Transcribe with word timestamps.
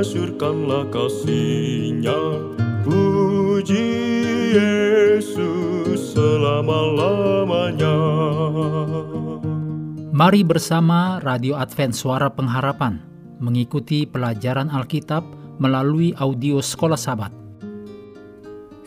masyurkanlah 0.00 0.88
kasihnya 0.88 2.16
Puji 2.80 3.92
Yesus 4.56 6.16
selama-lamanya 6.16 7.96
Mari 10.08 10.40
bersama 10.40 11.20
Radio 11.20 11.60
Advent 11.60 11.92
Suara 11.92 12.32
Pengharapan 12.32 12.96
mengikuti 13.44 14.08
pelajaran 14.08 14.72
Alkitab 14.72 15.20
melalui 15.60 16.16
audio 16.16 16.64
Sekolah 16.64 16.96
Sabat. 16.96 17.36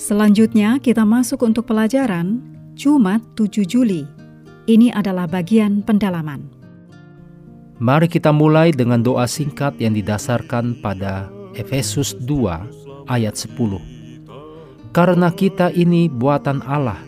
Selanjutnya 0.00 0.80
kita 0.80 1.04
masuk 1.04 1.44
untuk 1.44 1.68
pelajaran 1.68 2.40
Jumat 2.72 3.20
7 3.36 3.68
Juli. 3.68 4.08
Ini 4.64 4.88
adalah 4.96 5.28
bagian 5.28 5.84
pendalaman. 5.84 6.51
Mari 7.82 8.06
kita 8.06 8.30
mulai 8.30 8.70
dengan 8.70 9.02
doa 9.02 9.26
singkat 9.26 9.74
yang 9.82 9.98
didasarkan 9.98 10.78
pada 10.78 11.26
Efesus 11.58 12.14
2 12.14 13.10
ayat 13.10 13.34
10. 13.34 14.94
Karena 14.94 15.34
kita 15.34 15.74
ini 15.74 16.06
buatan 16.06 16.62
Allah, 16.62 17.02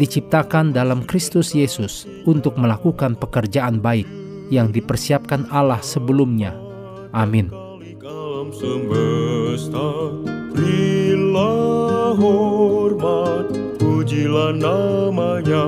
diciptakan 0.00 0.72
dalam 0.72 1.04
Kristus 1.04 1.52
Yesus 1.52 2.08
untuk 2.24 2.56
melakukan 2.56 3.12
pekerjaan 3.20 3.84
baik 3.84 4.08
yang 4.48 4.72
dipersiapkan 4.72 5.52
Allah 5.52 5.84
sebelumnya. 5.84 6.56
Amin. 7.12 7.52
Pujilah 13.76 14.56
namanya 14.56 15.64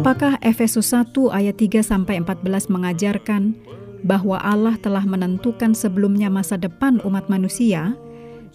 Apakah 0.00 0.40
Efesus 0.40 0.96
1 0.96 1.12
ayat 1.28 1.60
3 1.60 1.84
sampai 1.84 2.24
14 2.24 2.72
mengajarkan 2.72 3.52
bahwa 4.00 4.40
Allah 4.40 4.80
telah 4.80 5.04
menentukan 5.04 5.76
sebelumnya 5.76 6.32
masa 6.32 6.56
depan 6.56 7.04
umat 7.04 7.28
manusia, 7.28 7.92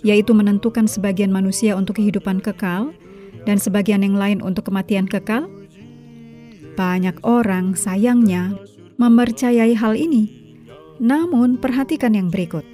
yaitu 0.02 0.34
menentukan 0.34 0.90
sebagian 0.90 1.30
manusia 1.30 1.78
untuk 1.78 2.02
kehidupan 2.02 2.42
kekal 2.42 2.98
dan 3.46 3.62
sebagian 3.62 4.02
yang 4.02 4.18
lain 4.18 4.42
untuk 4.42 4.74
kematian 4.74 5.06
kekal? 5.06 5.46
Banyak 6.74 7.22
orang 7.22 7.78
sayangnya 7.78 8.58
mempercayai 8.98 9.78
hal 9.78 9.94
ini. 9.94 10.26
Namun 10.98 11.62
perhatikan 11.62 12.18
yang 12.18 12.34
berikut. 12.34 12.66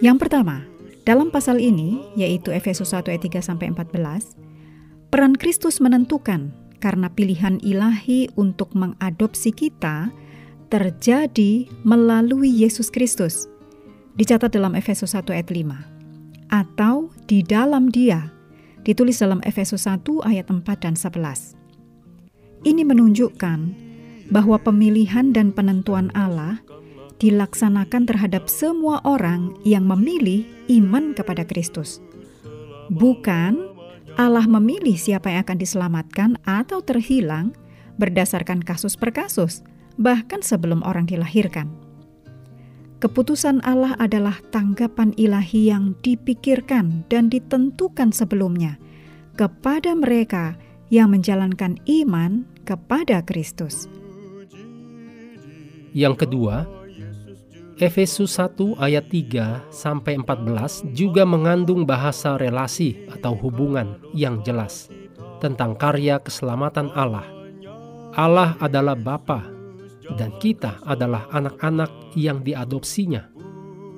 Yang 0.00 0.16
pertama, 0.24 0.64
dalam 1.04 1.28
pasal 1.28 1.60
ini, 1.60 2.00
yaitu 2.16 2.56
Efesus 2.56 2.96
1 2.96 3.12
ayat 3.12 3.20
3 3.20 3.44
sampai 3.44 3.68
14, 3.68 4.32
peran 5.12 5.36
Kristus 5.36 5.76
menentukan 5.76 6.64
karena 6.78 7.12
pilihan 7.12 7.58
ilahi 7.64 8.28
untuk 8.36 8.72
mengadopsi 8.76 9.52
kita 9.52 10.12
terjadi 10.68 11.70
melalui 11.86 12.50
Yesus 12.50 12.90
Kristus. 12.90 13.46
Dicatat 14.16 14.50
dalam 14.52 14.72
Efesus 14.74 15.12
1 15.12 15.28
ayat 15.30 15.52
5. 15.52 16.50
Atau 16.50 17.12
di 17.28 17.44
dalam 17.44 17.92
dia, 17.92 18.32
ditulis 18.86 19.20
dalam 19.20 19.44
Efesus 19.44 19.84
1 19.84 20.02
ayat 20.24 20.48
4 20.48 20.62
dan 20.80 20.94
11. 20.96 21.56
Ini 22.64 22.82
menunjukkan 22.82 23.58
bahwa 24.32 24.58
pemilihan 24.58 25.30
dan 25.30 25.54
penentuan 25.54 26.10
Allah 26.16 26.58
dilaksanakan 27.22 28.08
terhadap 28.08 28.50
semua 28.50 29.00
orang 29.06 29.56
yang 29.64 29.86
memilih 29.86 30.44
iman 30.68 31.14
kepada 31.14 31.46
Kristus. 31.46 32.02
Bukan 32.92 33.75
Allah 34.16 34.48
memilih 34.48 34.96
siapa 34.96 35.28
yang 35.28 35.44
akan 35.44 35.58
diselamatkan 35.60 36.30
atau 36.48 36.80
terhilang 36.80 37.52
berdasarkan 38.00 38.64
kasus 38.64 38.96
per 38.96 39.12
kasus, 39.12 39.60
bahkan 40.00 40.40
sebelum 40.40 40.80
orang 40.84 41.04
dilahirkan. 41.04 41.68
Keputusan 42.96 43.60
Allah 43.60 43.92
adalah 44.00 44.40
tanggapan 44.48 45.12
ilahi 45.20 45.68
yang 45.68 45.92
dipikirkan 46.00 47.04
dan 47.12 47.28
ditentukan 47.28 48.08
sebelumnya 48.08 48.80
kepada 49.36 49.92
mereka 49.92 50.56
yang 50.88 51.12
menjalankan 51.12 51.76
iman 51.84 52.48
kepada 52.64 53.20
Kristus. 53.20 53.84
Yang 55.92 56.24
kedua, 56.24 56.64
Efesus 57.76 58.40
1 58.40 58.80
ayat 58.80 59.04
3 59.12 59.68
sampai 59.68 60.16
14 60.16 60.96
juga 60.96 61.28
mengandung 61.28 61.84
bahasa 61.84 62.40
relasi 62.40 63.04
atau 63.12 63.36
hubungan 63.36 64.00
yang 64.16 64.40
jelas 64.40 64.88
tentang 65.44 65.76
karya 65.76 66.16
keselamatan 66.16 66.88
Allah. 66.96 67.28
Allah 68.16 68.56
adalah 68.64 68.96
Bapa 68.96 69.44
dan 70.16 70.32
kita 70.40 70.80
adalah 70.88 71.28
anak-anak 71.28 72.16
yang 72.16 72.40
diadopsinya. 72.40 73.28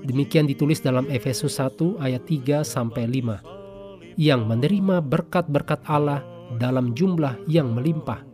Demikian 0.03 0.51
ditulis 0.51 0.83
dalam 0.83 1.07
Efesus 1.07 1.63
1 1.63 2.03
ayat 2.03 2.27
3 2.27 2.67
sampai 2.67 3.07
5 3.07 4.19
yang 4.19 4.43
menerima 4.43 5.07
berkat-berkat 5.07 5.87
Allah 5.87 6.27
dalam 6.59 6.99
jumlah 6.99 7.47
yang 7.47 7.71
melimpah. 7.79 8.27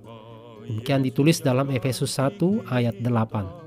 Demikian 0.64 1.04
ditulis 1.04 1.44
dalam 1.44 1.68
Efesus 1.68 2.16
1 2.16 2.64
ayat 2.72 2.96
8 3.04 3.63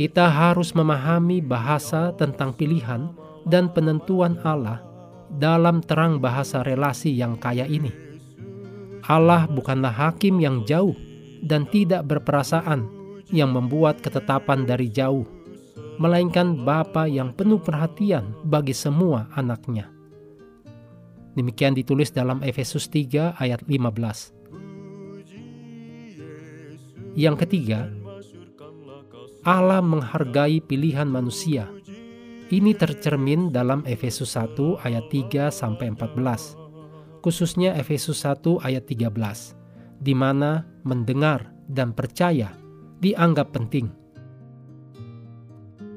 kita 0.00 0.32
harus 0.32 0.72
memahami 0.72 1.44
bahasa 1.44 2.16
tentang 2.16 2.56
pilihan 2.56 3.12
dan 3.44 3.68
penentuan 3.68 4.40
Allah 4.40 4.80
dalam 5.28 5.84
terang 5.84 6.16
bahasa 6.16 6.64
relasi 6.64 7.12
yang 7.12 7.36
kaya 7.36 7.68
ini. 7.68 7.92
Allah 9.04 9.44
bukanlah 9.44 9.92
hakim 9.92 10.40
yang 10.40 10.64
jauh 10.64 10.96
dan 11.44 11.68
tidak 11.68 12.08
berperasaan 12.08 12.88
yang 13.28 13.52
membuat 13.52 14.00
ketetapan 14.00 14.64
dari 14.64 14.88
jauh, 14.88 15.28
melainkan 16.00 16.56
Bapa 16.64 17.04
yang 17.04 17.36
penuh 17.36 17.60
perhatian 17.60 18.32
bagi 18.40 18.72
semua 18.72 19.28
anaknya. 19.36 19.92
Demikian 21.36 21.76
ditulis 21.76 22.08
dalam 22.08 22.40
Efesus 22.40 22.88
3 22.88 23.36
ayat 23.36 23.60
15. 23.68 24.32
Yang 27.20 27.36
ketiga, 27.44 27.99
Allah 29.40 29.80
menghargai 29.80 30.60
pilihan 30.60 31.08
manusia. 31.08 31.64
Ini 32.52 32.76
tercermin 32.76 33.48
dalam 33.48 33.80
Efesus 33.88 34.36
1 34.36 34.84
ayat 34.84 35.08
3 35.08 35.48
sampai 35.48 35.96
14. 35.96 36.60
Khususnya 37.24 37.72
Efesus 37.72 38.20
1 38.20 38.60
ayat 38.60 38.84
13, 38.84 39.56
di 39.96 40.12
mana 40.12 40.68
mendengar 40.84 41.56
dan 41.72 41.96
percaya 41.96 42.52
dianggap 43.00 43.56
penting. 43.56 43.88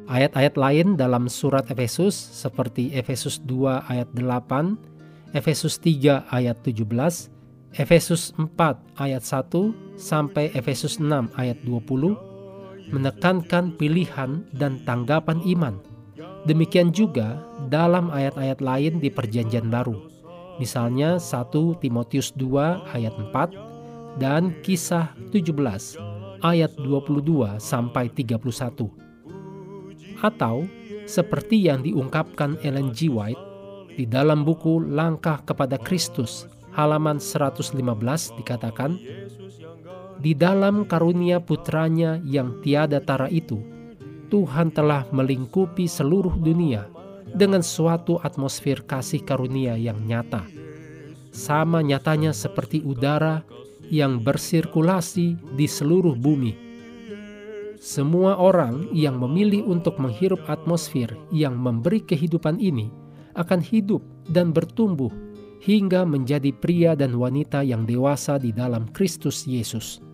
Ayat-ayat 0.08 0.56
lain 0.56 0.96
dalam 0.96 1.28
surat 1.28 1.68
Efesus 1.68 2.16
seperti 2.16 2.96
Efesus 2.96 3.44
2 3.44 3.92
ayat 3.92 4.08
8, 4.16 5.36
Efesus 5.36 5.84
3 5.84 6.32
ayat 6.32 6.64
17, 6.64 7.28
Efesus 7.76 8.32
4 8.40 8.56
ayat 9.04 9.24
1 9.26 10.00
sampai 10.00 10.48
Efesus 10.56 10.96
6 10.96 11.28
ayat 11.36 11.60
20 11.68 12.33
menekankan 12.92 13.76
pilihan 13.78 14.44
dan 14.56 14.82
tanggapan 14.84 15.40
iman. 15.56 15.76
Demikian 16.44 16.92
juga 16.92 17.40
dalam 17.72 18.12
ayat-ayat 18.12 18.60
lain 18.60 19.00
di 19.00 19.08
Perjanjian 19.08 19.72
Baru. 19.72 20.12
Misalnya 20.60 21.18
1 21.18 21.82
Timotius 21.82 22.36
2 22.36 22.94
ayat 22.94 23.16
4 23.16 24.20
dan 24.22 24.54
Kisah 24.62 25.16
17 25.32 25.98
ayat 26.44 26.72
22 26.78 27.58
sampai 27.58 28.12
31. 28.12 28.92
Atau 30.20 30.68
seperti 31.08 31.68
yang 31.68 31.82
diungkapkan 31.82 32.60
Ellen 32.62 32.92
G. 32.92 33.08
White 33.10 33.40
di 33.96 34.06
dalam 34.06 34.44
buku 34.44 34.84
Langkah 34.84 35.42
kepada 35.44 35.80
Kristus 35.80 36.48
halaman 36.74 37.22
115 37.22 37.78
dikatakan 38.42 38.98
di 40.24 40.32
dalam 40.32 40.88
karunia 40.88 41.44
putranya 41.44 42.16
yang 42.24 42.64
tiada 42.64 43.04
tara 43.04 43.28
itu, 43.28 43.60
Tuhan 44.32 44.72
telah 44.72 45.04
melingkupi 45.12 45.84
seluruh 45.84 46.40
dunia 46.40 46.88
dengan 47.36 47.60
suatu 47.60 48.24
atmosfer 48.24 48.88
kasih 48.88 49.20
karunia 49.28 49.76
yang 49.76 50.00
nyata. 50.08 50.48
Sama 51.36 51.84
nyatanya 51.84 52.32
seperti 52.32 52.80
udara 52.88 53.44
yang 53.92 54.24
bersirkulasi 54.24 55.36
di 55.60 55.68
seluruh 55.68 56.16
bumi. 56.16 56.56
Semua 57.84 58.40
orang 58.40 58.96
yang 58.96 59.20
memilih 59.20 59.68
untuk 59.68 60.00
menghirup 60.00 60.40
atmosfer 60.48 61.20
yang 61.36 61.60
memberi 61.60 62.00
kehidupan 62.00 62.64
ini 62.64 62.88
akan 63.36 63.60
hidup 63.60 64.00
dan 64.32 64.56
bertumbuh 64.56 65.12
hingga 65.60 66.08
menjadi 66.08 66.56
pria 66.56 66.96
dan 66.96 67.12
wanita 67.20 67.60
yang 67.60 67.84
dewasa 67.84 68.40
di 68.40 68.56
dalam 68.56 68.88
Kristus 68.96 69.44
Yesus. 69.44 70.13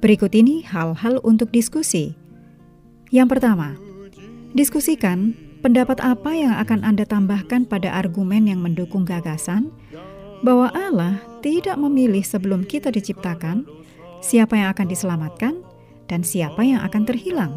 Berikut 0.00 0.32
ini 0.32 0.64
hal-hal 0.64 1.20
untuk 1.20 1.52
diskusi. 1.52 2.16
Yang 3.12 3.36
pertama, 3.36 3.76
diskusikan 4.56 5.36
pendapat 5.60 6.00
apa 6.00 6.32
yang 6.32 6.56
akan 6.56 6.80
Anda 6.88 7.04
tambahkan 7.04 7.68
pada 7.68 7.92
argumen 7.92 8.48
yang 8.48 8.64
mendukung 8.64 9.04
gagasan 9.04 9.68
bahwa 10.40 10.72
Allah 10.72 11.20
tidak 11.44 11.76
memilih 11.76 12.24
sebelum 12.24 12.64
kita 12.64 12.88
diciptakan 12.88 13.68
siapa 14.24 14.56
yang 14.56 14.72
akan 14.72 14.86
diselamatkan 14.88 15.60
dan 16.08 16.24
siapa 16.24 16.64
yang 16.64 16.80
akan 16.80 17.02
terhilang. 17.04 17.52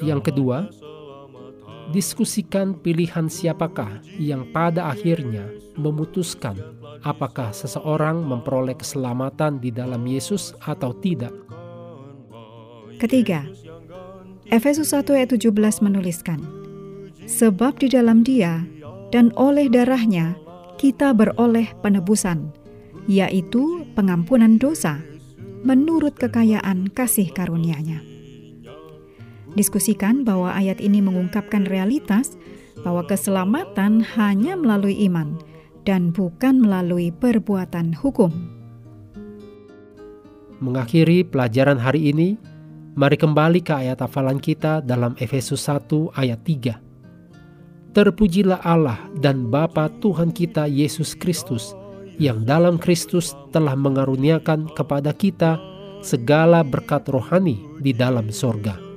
yang 0.00 0.22
kedua, 0.24 0.72
diskusikan 1.90 2.74
pilihan 2.78 3.26
siapakah 3.26 4.02
yang 4.16 4.46
pada 4.54 4.90
akhirnya 4.90 5.50
memutuskan 5.74 6.56
apakah 7.02 7.52
seseorang 7.52 8.20
memperoleh 8.24 8.76
keselamatan 8.76 9.58
di 9.58 9.72
dalam 9.72 10.04
Yesus 10.04 10.52
atau 10.64 10.92
tidak. 10.96 11.32
Ketiga, 13.00 13.48
Efesus 14.52 14.92
1 14.92 15.08
ayat 15.16 15.30
17 15.32 15.80
menuliskan, 15.80 16.40
Sebab 17.24 17.78
di 17.80 17.88
dalam 17.88 18.26
dia 18.26 18.66
dan 19.14 19.30
oleh 19.38 19.70
darahnya 19.70 20.34
kita 20.76 21.14
beroleh 21.14 21.70
penebusan, 21.80 22.50
yaitu 23.06 23.86
pengampunan 23.94 24.58
dosa, 24.58 25.00
menurut 25.62 26.16
kekayaan 26.16 26.90
kasih 26.92 27.30
karunia-Nya. 27.32 28.02
Diskusikan 29.58 30.22
bahwa 30.22 30.54
ayat 30.54 30.78
ini 30.78 31.02
mengungkapkan 31.02 31.66
realitas 31.66 32.38
bahwa 32.86 33.02
keselamatan 33.02 34.00
hanya 34.14 34.54
melalui 34.54 34.94
iman 35.10 35.34
dan 35.82 36.14
bukan 36.14 36.62
melalui 36.62 37.10
perbuatan 37.10 37.90
hukum. 37.96 38.30
Mengakhiri 40.60 41.24
pelajaran 41.24 41.80
hari 41.80 42.12
ini, 42.12 42.36
mari 42.94 43.16
kembali 43.16 43.64
ke 43.64 43.72
ayat 43.72 44.04
hafalan 44.04 44.36
kita 44.36 44.84
dalam 44.84 45.16
Efesus 45.16 45.64
1 45.64 46.12
ayat 46.20 46.40
3. 46.44 47.96
Terpujilah 47.96 48.60
Allah 48.62 49.00
dan 49.18 49.50
Bapa 49.50 49.90
Tuhan 49.98 50.30
kita 50.30 50.68
Yesus 50.70 51.16
Kristus, 51.16 51.74
yang 52.20 52.44
dalam 52.44 52.76
Kristus 52.76 53.32
telah 53.50 53.74
mengaruniakan 53.74 54.70
kepada 54.76 55.10
kita 55.16 55.58
segala 56.04 56.60
berkat 56.60 57.08
rohani 57.08 57.58
di 57.80 57.96
dalam 57.96 58.28
sorga. 58.28 58.89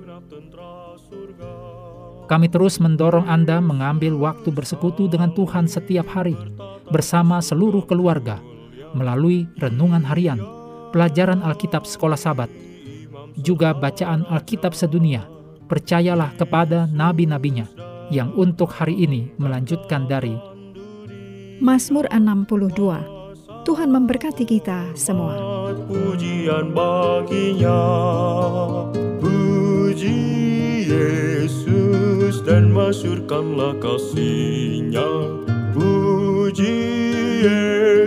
Kami 2.34 2.50
terus 2.50 2.82
mendorong 2.82 3.30
Anda 3.30 3.62
mengambil 3.62 4.18
waktu 4.18 4.50
bersekutu 4.50 5.06
dengan 5.06 5.38
Tuhan 5.38 5.70
setiap 5.70 6.10
hari 6.10 6.34
bersama 6.90 7.38
seluruh 7.38 7.86
keluarga 7.86 8.42
melalui 8.98 9.46
renungan 9.62 10.02
harian, 10.02 10.42
pelajaran 10.90 11.46
Alkitab 11.46 11.86
sekolah 11.86 12.18
sabat, 12.18 12.50
juga 13.38 13.78
bacaan 13.78 14.26
Alkitab 14.26 14.74
sedunia. 14.74 15.30
Percayalah 15.70 16.34
kepada 16.34 16.90
nabi-nabinya 16.90 17.70
yang 18.10 18.34
untuk 18.34 18.74
hari 18.74 18.98
ini 19.06 19.30
melanjutkan 19.38 20.10
dari 20.10 20.34
Mazmur 21.62 22.10
62. 22.10 23.62
Tuhan 23.62 23.94
memberkati 23.94 24.50
kita 24.50 24.90
semua. 24.98 25.38
Pujian 25.86 26.74
baginya, 26.74 27.78
masyurkanlah 32.94 33.74
kasihnya. 33.82 35.10
Puji 35.74 36.78
Yesus. 37.42 38.03